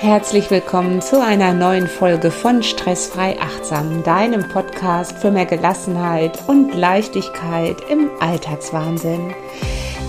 [0.00, 6.72] Herzlich willkommen zu einer neuen Folge von Stressfrei Achtsam, deinem Podcast für mehr Gelassenheit und
[6.72, 9.34] Leichtigkeit im Alltagswahnsinn.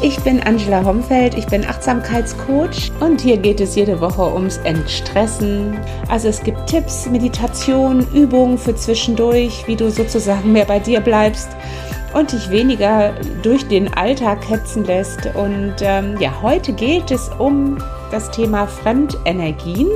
[0.03, 5.75] Ich bin Angela Homfeld, ich bin Achtsamkeitscoach und hier geht es jede Woche ums Entstressen.
[6.07, 11.49] Also es gibt Tipps, Meditation, Übungen für zwischendurch, wie du sozusagen mehr bei dir bleibst
[12.13, 15.25] und dich weniger durch den Alltag hetzen lässt.
[15.33, 17.79] Und ähm, ja, heute geht es um
[18.11, 19.87] das Thema Fremdenergien.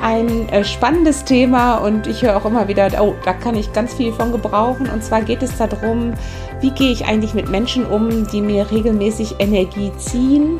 [0.00, 3.94] Ein äh, spannendes Thema und ich höre auch immer wieder, oh, da kann ich ganz
[3.94, 4.88] viel von gebrauchen.
[4.88, 6.14] Und zwar geht es darum,
[6.60, 10.58] wie gehe ich eigentlich mit Menschen um, die mir regelmäßig Energie ziehen,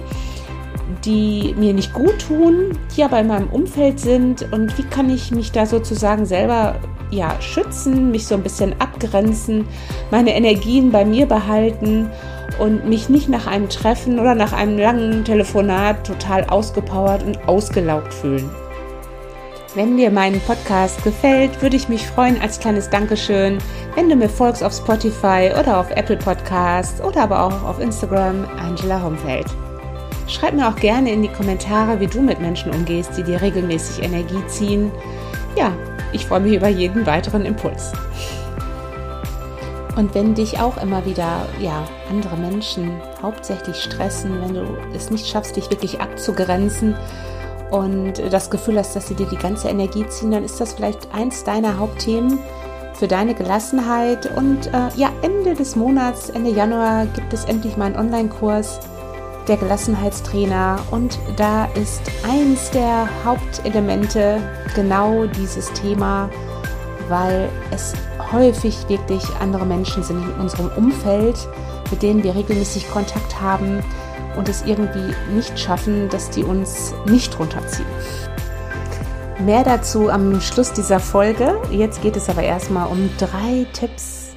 [1.04, 5.32] die mir nicht gut tun, die aber in meinem Umfeld sind und wie kann ich
[5.32, 6.76] mich da sozusagen selber
[7.12, 9.68] ja, schützen, mich so ein bisschen abgrenzen,
[10.10, 12.10] meine Energien bei mir behalten
[12.58, 18.12] und mich nicht nach einem Treffen oder nach einem langen Telefonat total ausgepowert und ausgelaugt
[18.12, 18.50] fühlen.
[19.74, 23.58] Wenn dir mein Podcast gefällt, würde ich mich freuen als kleines Dankeschön,
[23.94, 28.46] wenn du mir folgst auf Spotify oder auf Apple Podcasts oder aber auch auf Instagram
[28.58, 29.46] Angela Homfeld.
[30.28, 34.04] Schreib mir auch gerne in die Kommentare, wie du mit Menschen umgehst, die dir regelmäßig
[34.04, 34.90] Energie ziehen.
[35.56, 35.72] Ja,
[36.12, 37.92] ich freue mich über jeden weiteren Impuls.
[39.96, 45.26] Und wenn dich auch immer wieder ja, andere Menschen hauptsächlich stressen, wenn du es nicht
[45.26, 46.96] schaffst, dich wirklich abzugrenzen
[47.70, 51.12] und das Gefühl hast, dass sie dir die ganze Energie ziehen, dann ist das vielleicht
[51.14, 52.38] eins deiner Hauptthemen
[52.94, 54.34] für deine Gelassenheit.
[54.36, 58.80] Und äh, ja, Ende des Monats, Ende Januar, gibt es endlich meinen Online-Kurs
[59.48, 64.40] der Gelassenheitstrainer und da ist eins der Hauptelemente
[64.74, 66.30] genau dieses Thema,
[67.08, 67.94] weil es
[68.30, 71.36] häufig wirklich andere Menschen sind in unserem Umfeld,
[71.90, 73.82] mit denen wir regelmäßig Kontakt haben
[74.36, 77.86] und es irgendwie nicht schaffen, dass die uns nicht runterziehen.
[79.40, 81.60] Mehr dazu am Schluss dieser Folge.
[81.70, 84.30] Jetzt geht es aber erstmal um drei Tipps,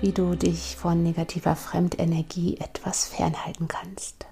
[0.00, 4.26] wie du dich von negativer Fremdenergie etwas fernhalten kannst.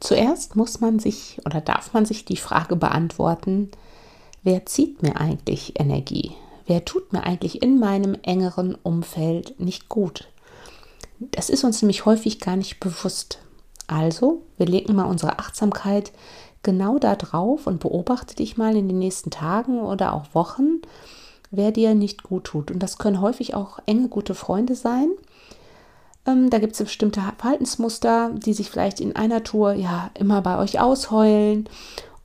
[0.00, 3.70] Zuerst muss man sich oder darf man sich die Frage beantworten,
[4.42, 6.32] wer zieht mir eigentlich Energie?
[6.66, 10.28] Wer tut mir eigentlich in meinem engeren Umfeld nicht gut?
[11.18, 13.40] Das ist uns nämlich häufig gar nicht bewusst.
[13.86, 16.12] Also, wir legen mal unsere Achtsamkeit
[16.62, 20.82] genau da drauf und beobachte dich mal in den nächsten Tagen oder auch Wochen,
[21.50, 22.70] wer dir nicht gut tut.
[22.70, 25.08] Und das können häufig auch enge, gute Freunde sein
[26.28, 30.58] ähm, da gibt es bestimmte Verhaltensmuster, die sich vielleicht in einer Tour ja immer bei
[30.58, 31.68] euch ausheulen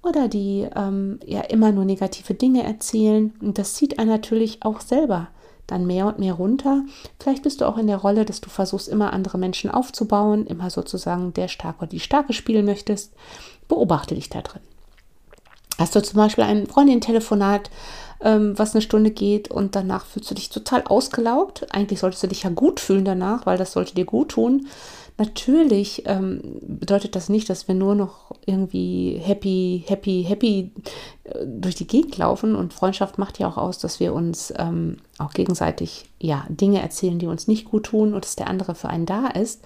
[0.02, 3.34] oder die ähm, ja immer nur negative Dinge erzählen.
[3.42, 5.30] Und das zieht einen natürlich auch selber
[5.66, 6.84] dann mehr und mehr runter.
[7.20, 10.70] Vielleicht bist du auch in der Rolle, dass du versuchst, immer andere Menschen aufzubauen, immer
[10.70, 13.14] sozusagen der Starke oder die Starke spielen möchtest.
[13.70, 14.62] Beobachte dich da drin.
[15.78, 17.70] Hast du zum Beispiel ein Freundin-Telefonat,
[18.22, 21.68] ähm, was eine Stunde geht und danach fühlst du dich total ausgelaugt.
[21.74, 24.68] Eigentlich solltest du dich ja gut fühlen danach, weil das sollte dir gut tun.
[25.18, 30.72] Natürlich ähm, bedeutet das nicht, dass wir nur noch irgendwie happy, happy, happy
[31.24, 32.56] äh, durch die Gegend laufen.
[32.56, 37.20] Und Freundschaft macht ja auch aus, dass wir uns ähm, auch gegenseitig ja, Dinge erzählen,
[37.20, 39.64] die uns nicht gut tun und dass der andere für einen da ist.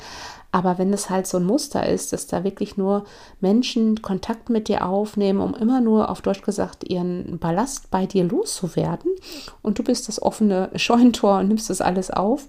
[0.52, 3.04] Aber wenn es halt so ein Muster ist, dass da wirklich nur
[3.42, 8.24] Menschen Kontakt mit dir aufnehmen, um immer nur auf Deutsch gesagt ihren Ballast bei dir
[8.24, 9.12] loszuwerden
[9.62, 12.48] und du bist das offene Scheunentor und nimmst das alles auf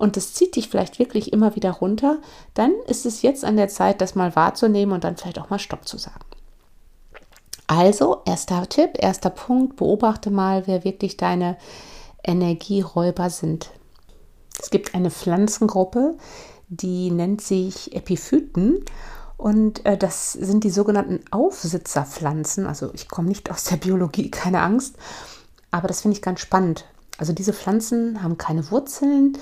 [0.00, 2.18] und das zieht dich vielleicht wirklich immer wieder runter,
[2.54, 5.58] dann ist es jetzt an der Zeit, das mal wahrzunehmen und dann vielleicht auch mal
[5.58, 6.24] Stopp zu sagen.
[7.66, 11.56] Also, erster Tipp, erster Punkt, beobachte mal, wer wirklich deine
[12.24, 13.70] Energieräuber sind.
[14.58, 16.16] Es gibt eine Pflanzengruppe,
[16.70, 18.84] die nennt sich Epiphyten.
[19.36, 22.66] Und äh, das sind die sogenannten Aufsitzerpflanzen.
[22.66, 24.96] Also ich komme nicht aus der Biologie, keine Angst.
[25.70, 26.86] Aber das finde ich ganz spannend.
[27.18, 29.36] Also diese Pflanzen haben keine Wurzeln,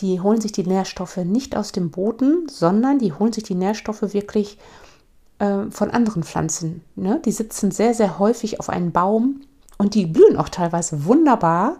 [0.00, 4.02] die holen sich die Nährstoffe nicht aus dem Boden, sondern die holen sich die Nährstoffe
[4.12, 4.58] wirklich
[5.38, 6.82] äh, von anderen Pflanzen.
[6.94, 7.20] Ne?
[7.24, 9.42] Die sitzen sehr, sehr häufig auf einem Baum
[9.78, 11.76] und die blühen auch teilweise wunderbar,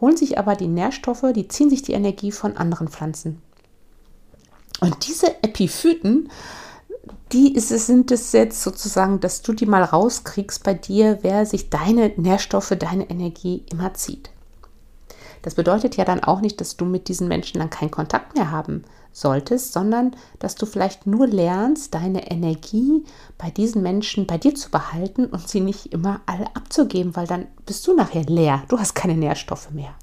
[0.00, 3.40] holen sich aber die Nährstoffe, die ziehen sich die Energie von anderen Pflanzen.
[4.80, 6.30] Und diese Epiphyten,
[7.32, 11.70] die ist, sind es jetzt sozusagen, dass du die mal rauskriegst bei dir, wer sich
[11.70, 14.30] deine Nährstoffe, deine Energie immer zieht.
[15.42, 18.50] Das bedeutet ja dann auch nicht, dass du mit diesen Menschen dann keinen Kontakt mehr
[18.50, 23.04] haben solltest, sondern dass du vielleicht nur lernst, deine Energie
[23.38, 27.46] bei diesen Menschen bei dir zu behalten und sie nicht immer alle abzugeben, weil dann
[27.66, 28.62] bist du nachher leer.
[28.68, 29.94] Du hast keine Nährstoffe mehr.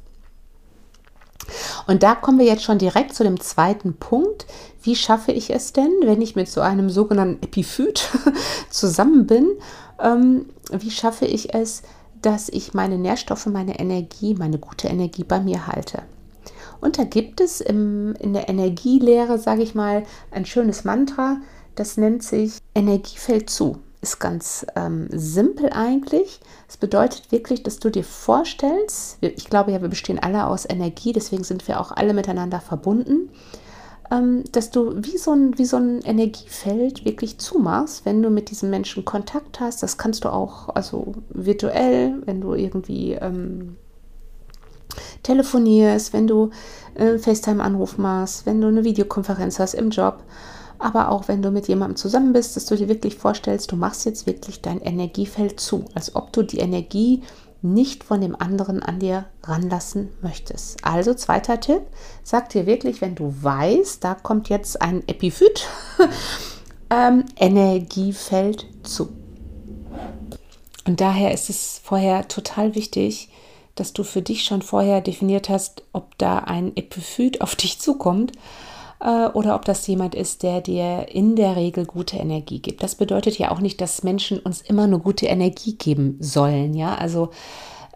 [1.87, 4.45] Und da kommen wir jetzt schon direkt zu dem zweiten Punkt.
[4.81, 8.09] Wie schaffe ich es denn, wenn ich mit so einem sogenannten Epiphyt
[8.69, 9.47] zusammen bin?
[9.99, 11.83] Ähm, wie schaffe ich es,
[12.21, 16.03] dass ich meine Nährstoffe, meine Energie, meine gute Energie bei mir halte?
[16.79, 21.37] Und da gibt es im, in der Energielehre, sage ich mal, ein schönes Mantra,
[21.75, 26.39] das nennt sich Energie fällt zu ist ganz ähm, simpel eigentlich.
[26.67, 31.13] Es bedeutet wirklich, dass du dir vorstellst, ich glaube ja, wir bestehen alle aus Energie,
[31.13, 33.29] deswegen sind wir auch alle miteinander verbunden,
[34.11, 38.51] ähm, dass du wie so, ein, wie so ein Energiefeld wirklich zumachst, wenn du mit
[38.51, 39.81] diesem Menschen Kontakt hast.
[39.83, 43.77] Das kannst du auch also virtuell, wenn du irgendwie ähm,
[45.23, 46.51] telefonierst, wenn du
[46.95, 50.23] äh, FaceTime-Anruf machst, wenn du eine Videokonferenz hast im Job
[50.79, 54.05] aber auch wenn du mit jemandem zusammen bist, dass du dir wirklich vorstellst, du machst
[54.05, 57.23] jetzt wirklich dein Energiefeld zu, als ob du die Energie
[57.61, 60.83] nicht von dem anderen an dir ranlassen möchtest.
[60.83, 61.81] Also zweiter Tipp,
[62.23, 65.67] sag dir wirklich, wenn du weißt, da kommt jetzt ein Epiphyt,
[66.89, 69.09] ähm, Energiefeld zu.
[70.85, 73.29] Und daher ist es vorher total wichtig,
[73.75, 78.31] dass du für dich schon vorher definiert hast, ob da ein Epiphyt auf dich zukommt
[78.99, 82.83] äh, oder ob das jemand ist, der dir in der Regel gute Energie gibt.
[82.83, 86.73] Das bedeutet ja auch nicht, dass Menschen uns immer nur gute Energie geben sollen.
[86.73, 87.29] Ja, also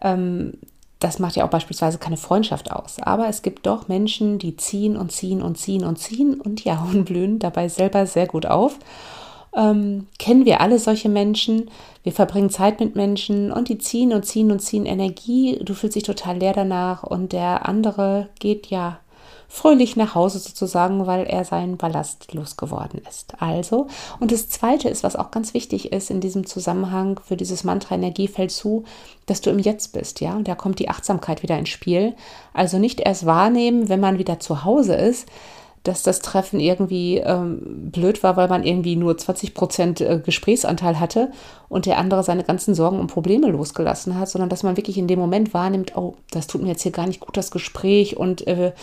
[0.02, 0.54] ähm,
[1.00, 2.98] das macht ja auch beispielsweise keine Freundschaft aus.
[3.02, 6.88] Aber es gibt doch Menschen, die ziehen und ziehen und ziehen und ziehen und ja,
[6.92, 8.78] und blühen dabei selber sehr gut auf.
[9.54, 11.70] Ähm, kennen wir alle solche Menschen.
[12.04, 15.60] Wir verbringen Zeit mit Menschen und die ziehen und ziehen und ziehen Energie.
[15.62, 19.01] Du fühlst dich total leer danach und der andere geht ja
[19.52, 23.34] fröhlich nach Hause sozusagen, weil er seinen Ballast losgeworden ist.
[23.42, 23.88] Also,
[24.22, 27.96] und das Zweite ist, was auch ganz wichtig ist in diesem Zusammenhang für dieses Mantra
[27.96, 28.86] Energie fällt zu,
[29.26, 32.16] dass du im Jetzt bist, ja, und da kommt die Achtsamkeit wieder ins Spiel.
[32.54, 35.28] Also nicht erst wahrnehmen, wenn man wieder zu Hause ist,
[35.84, 41.00] dass das Treffen irgendwie ähm, blöd war, weil man irgendwie nur 20 Prozent äh, Gesprächsanteil
[41.00, 41.32] hatte
[41.70, 45.08] und der andere seine ganzen Sorgen und Probleme losgelassen hat, sondern dass man wirklich in
[45.08, 48.46] dem Moment wahrnimmt, oh, das tut mir jetzt hier gar nicht gut, das Gespräch und
[48.46, 48.74] äh,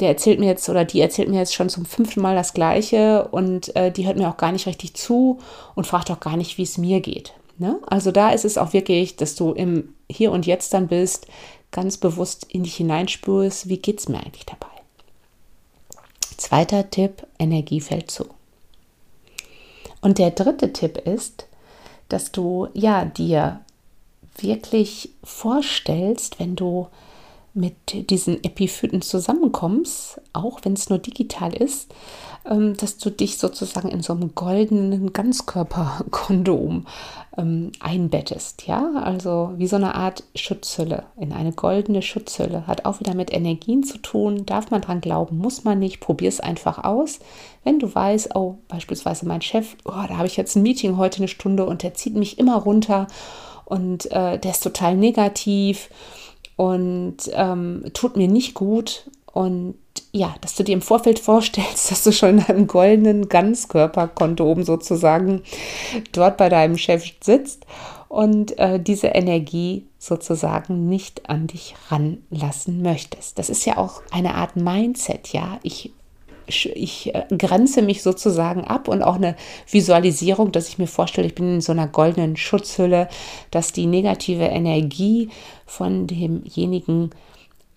[0.00, 3.28] der erzählt mir jetzt oder die erzählt mir jetzt schon zum fünften Mal das Gleiche
[3.30, 5.38] und äh, die hört mir auch gar nicht richtig zu
[5.74, 7.34] und fragt auch gar nicht, wie es mir geht.
[7.58, 7.78] Ne?
[7.86, 11.26] Also da ist es auch wirklich, dass du im Hier und Jetzt dann bist,
[11.70, 14.79] ganz bewusst in dich hineinspürst, wie geht es mir eigentlich dabei.
[16.40, 18.24] Zweiter Tipp, Energie fällt zu.
[20.00, 21.46] Und der dritte Tipp ist,
[22.08, 23.60] dass du ja dir
[24.38, 26.88] wirklich vorstellst, wenn du
[27.52, 31.92] mit diesen Epiphyten zusammenkommst, auch wenn es nur digital ist,
[32.48, 36.86] ähm, dass du dich sozusagen in so einem goldenen Ganzkörperkondom
[37.36, 38.66] ähm, einbettest.
[38.66, 42.66] Ja, also wie so eine Art Schutzhülle, in eine goldene Schutzhülle.
[42.66, 44.46] Hat auch wieder mit Energien zu tun.
[44.46, 46.00] Darf man dran glauben, muss man nicht.
[46.00, 47.20] Probier es einfach aus.
[47.64, 51.18] Wenn du weißt, oh, beispielsweise mein Chef, oh, da habe ich jetzt ein Meeting heute
[51.18, 53.06] eine Stunde und der zieht mich immer runter
[53.64, 55.90] und äh, der ist total negativ
[56.56, 59.08] und ähm, tut mir nicht gut.
[59.32, 59.76] Und
[60.12, 65.42] ja, dass du dir im Vorfeld vorstellst, dass du schon in einem goldenen Ganzkörperkondom sozusagen
[66.12, 67.66] dort bei deinem Chef sitzt
[68.08, 73.38] und äh, diese Energie sozusagen nicht an dich ranlassen möchtest.
[73.38, 75.60] Das ist ja auch eine Art Mindset, ja.
[75.62, 75.92] Ich
[76.52, 79.36] ich äh, grenze mich sozusagen ab und auch eine
[79.70, 83.08] Visualisierung, dass ich mir vorstelle, ich bin in so einer goldenen Schutzhülle,
[83.52, 85.30] dass die negative Energie
[85.64, 87.10] von demjenigen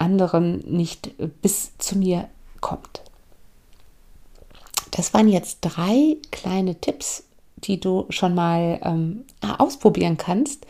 [0.04, 2.28] anderen nicht bis zu mir
[2.62, 3.02] kommt.
[4.92, 7.24] Das waren jetzt drei kleine Tipps,
[7.56, 9.24] die du schon mal ähm,
[9.58, 10.68] ausprobieren kannst,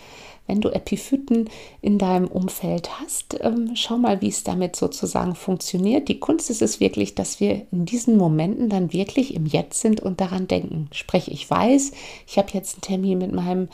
[0.47, 1.49] wenn du Epiphyten
[1.81, 6.09] in deinem Umfeld hast, ähm, schau mal, wie es damit sozusagen funktioniert.
[6.09, 10.01] Die Kunst ist es wirklich, dass wir in diesen Momenten dann wirklich im Jetzt sind
[10.01, 10.89] und daran denken.
[10.91, 11.91] Sprich, ich weiß,
[12.27, 13.69] ich habe jetzt einen Termin mit meinem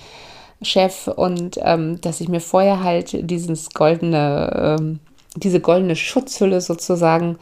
[0.61, 4.99] Chef und ähm, dass ich mir vorher halt dieses goldene, ähm,
[5.39, 7.37] diese goldene Schutzhülle sozusagen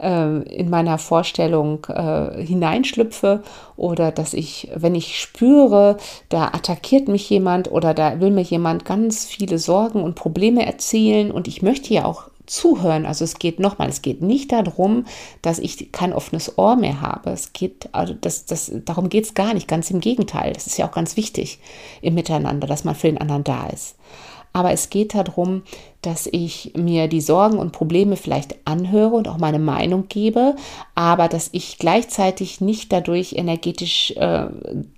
[0.00, 3.42] äh, in meiner Vorstellung äh, hineinschlüpfe
[3.76, 5.96] oder dass ich, wenn ich spüre,
[6.28, 11.30] da attackiert mich jemand oder da will mir jemand ganz viele Sorgen und Probleme erzählen
[11.30, 13.06] und ich möchte ja auch zuhören.
[13.06, 15.04] Also es geht nochmal, es geht nicht darum,
[15.42, 17.30] dass ich kein offenes Ohr mehr habe.
[17.30, 20.52] Es geht, also das, das, darum geht es gar nicht, ganz im Gegenteil.
[20.52, 21.58] Das ist ja auch ganz wichtig
[22.00, 23.96] im Miteinander, dass man für den anderen da ist.
[24.58, 25.62] Aber es geht darum,
[26.02, 30.56] dass ich mir die Sorgen und Probleme vielleicht anhöre und auch meine Meinung gebe,
[30.96, 34.48] aber dass ich gleichzeitig nicht dadurch energetisch äh,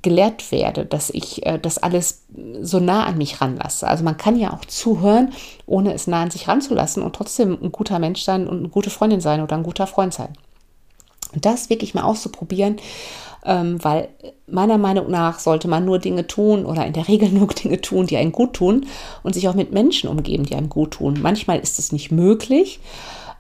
[0.01, 2.23] gelehrt werde, dass ich äh, das alles
[2.63, 3.87] so nah an mich ranlasse.
[3.87, 5.35] Also man kann ja auch zuhören,
[5.67, 8.89] ohne es nah an sich ranzulassen und trotzdem ein guter Mensch sein und eine gute
[8.89, 10.33] Freundin sein oder ein guter Freund sein.
[11.35, 12.77] Und das wirklich mal auszuprobieren
[13.45, 14.09] ähm, weil
[14.47, 18.07] meiner Meinung nach sollte man nur Dinge tun oder in der Regel nur Dinge tun,
[18.07, 18.87] die einen gut tun
[19.23, 21.19] und sich auch mit Menschen umgeben, die einem gut tun.
[21.21, 22.81] Manchmal ist es nicht möglich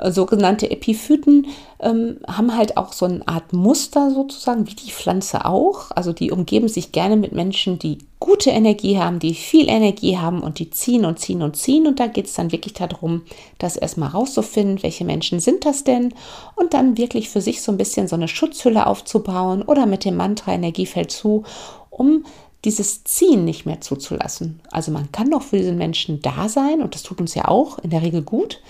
[0.04, 1.46] sogenannte Epiphyten
[1.80, 5.90] ähm, haben halt auch so eine Art Muster sozusagen, wie die Pflanze auch.
[5.94, 10.42] Also die umgeben sich gerne mit Menschen, die gute Energie haben, die viel Energie haben
[10.42, 11.86] und die ziehen und ziehen und ziehen.
[11.86, 13.22] Und da geht es dann wirklich darum,
[13.58, 16.14] das erstmal rauszufinden, welche Menschen sind das denn
[16.56, 20.16] und dann wirklich für sich so ein bisschen so eine Schutzhülle aufzubauen oder mit dem
[20.16, 21.44] Mantra Energiefeld zu,
[21.90, 22.24] um
[22.64, 24.60] dieses Ziehen nicht mehr zuzulassen.
[24.70, 27.78] Also man kann doch für diesen Menschen da sein und das tut uns ja auch
[27.78, 28.60] in der Regel gut,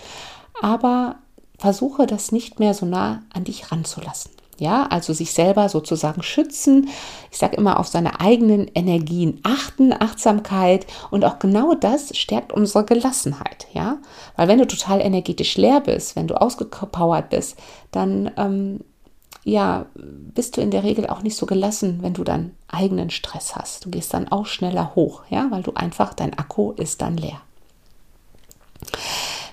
[0.61, 1.17] aber
[1.59, 4.33] versuche das nicht mehr so nah an dich ranzulassen.
[4.59, 6.91] Ja, also sich selber sozusagen schützen.
[7.31, 12.85] Ich sage immer auf seine eigenen Energien achten, Achtsamkeit und auch genau das stärkt unsere
[12.85, 13.69] Gelassenheit.
[13.73, 13.99] Ja,
[14.37, 17.57] weil wenn du total energetisch leer bist, wenn du ausgepowert bist,
[17.91, 18.81] dann ähm,
[19.45, 23.57] ja, bist du in der Regel auch nicht so gelassen, wenn du dann eigenen Stress
[23.57, 23.87] hast.
[23.87, 27.41] Du gehst dann auch schneller hoch, ja, weil du einfach, dein Akku ist dann leer.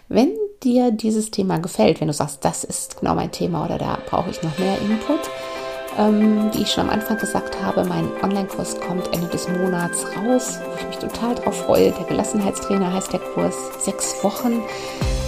[0.09, 0.33] Wenn
[0.63, 4.29] dir dieses Thema gefällt, wenn du sagst, das ist genau mein Thema oder da brauche
[4.29, 5.19] ich noch mehr Input,
[5.97, 10.59] ähm, wie ich schon am Anfang gesagt habe, mein Online-Kurs kommt Ende des Monats raus,
[10.65, 11.91] wo ich mich total drauf freue.
[11.91, 13.55] Der Gelassenheitstrainer heißt der Kurs.
[13.79, 14.61] Sechs Wochen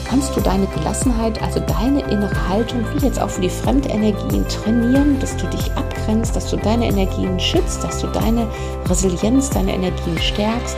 [0.08, 5.20] kannst du deine Gelassenheit, also deine innere Haltung, wie jetzt auch für die Fremdenergien trainieren,
[5.20, 8.48] dass du dich abgrenzt, dass du deine Energien schützt, dass du deine
[8.88, 10.78] Resilienz, deine Energien stärkst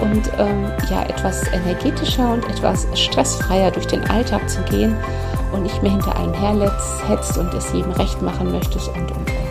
[0.00, 4.94] und ähm, ja etwas energetischer und etwas stressfreier durch den Alltag zu gehen
[5.52, 9.46] und nicht mehr hinter einen herhetzt und es jedem recht machen möchtest und und und.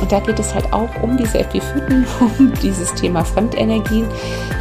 [0.00, 2.06] Und da geht es halt auch um diese Epiphyten,
[2.38, 4.06] um dieses Thema Fremdenergien.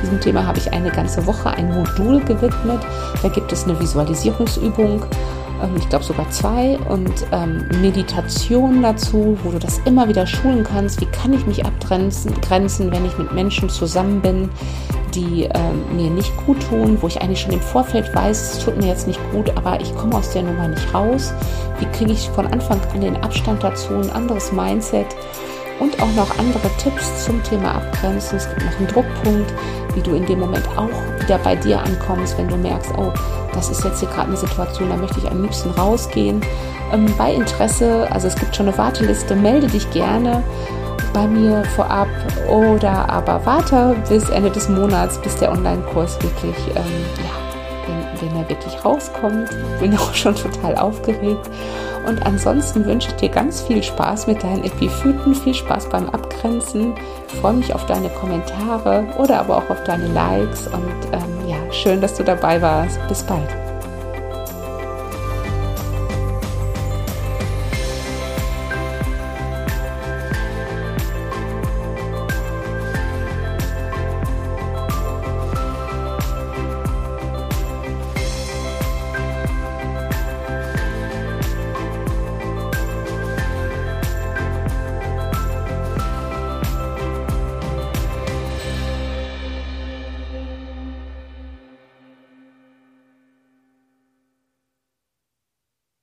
[0.01, 2.81] Diesem Thema habe ich eine ganze Woche ein Modul gewidmet.
[3.21, 5.03] Da gibt es eine Visualisierungsübung
[5.77, 11.01] ich glaube sogar zwei, und ähm, Meditation dazu, wo du das immer wieder schulen kannst.
[11.01, 14.49] Wie kann ich mich abgrenzen, grenzen, wenn ich mit Menschen zusammen bin,
[15.13, 18.77] die ähm, mir nicht gut tun, wo ich eigentlich schon im Vorfeld weiß, es tut
[18.77, 21.33] mir jetzt nicht gut, aber ich komme aus der Nummer nicht raus.
[21.79, 25.07] Wie kriege ich von Anfang an den Abstand dazu, ein anderes Mindset?
[25.79, 28.37] und auch noch andere Tipps zum Thema Abgrenzen.
[28.37, 29.53] Es gibt noch einen Druckpunkt,
[29.97, 30.89] wie du in dem Moment auch
[31.19, 33.11] wieder bei dir ankommst, wenn du merkst, oh,
[33.53, 36.39] das ist jetzt hier gerade eine Situation, da möchte ich am liebsten rausgehen.
[36.93, 40.43] Ähm, bei Interesse, also es gibt schon eine Warteliste, melde dich gerne
[41.13, 42.07] bei mir vorab
[42.47, 46.83] oder aber warte bis Ende des Monats, bis der Online-Kurs wirklich ähm,
[47.17, 47.46] ja,
[48.21, 49.49] wenn er wirklich rauskommt.
[49.79, 51.49] Bin auch schon total aufgeregt.
[52.07, 56.93] Und ansonsten wünsche ich dir ganz viel Spaß mit deinen Epiphyten, viel Spaß beim Abgrenzen.
[57.27, 60.67] Ich freue mich auf deine Kommentare oder aber auch auf deine Likes.
[60.67, 62.99] Und ähm, ja, schön, dass du dabei warst.
[63.07, 63.66] Bis bald.